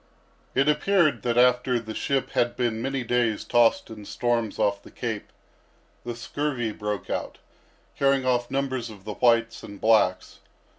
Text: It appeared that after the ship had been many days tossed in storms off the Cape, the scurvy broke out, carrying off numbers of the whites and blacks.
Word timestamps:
It 0.55 0.67
appeared 0.67 1.21
that 1.21 1.37
after 1.37 1.77
the 1.79 1.93
ship 1.93 2.31
had 2.31 2.55
been 2.55 2.81
many 2.81 3.03
days 3.03 3.43
tossed 3.43 3.91
in 3.91 4.03
storms 4.05 4.57
off 4.57 4.81
the 4.81 4.89
Cape, 4.89 5.31
the 6.03 6.15
scurvy 6.15 6.71
broke 6.71 7.11
out, 7.11 7.37
carrying 7.95 8.25
off 8.25 8.49
numbers 8.49 8.89
of 8.89 9.03
the 9.05 9.13
whites 9.13 9.61
and 9.61 9.79
blacks. 9.79 10.39